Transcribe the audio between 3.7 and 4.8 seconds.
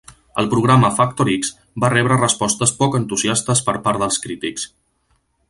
part dels crítics.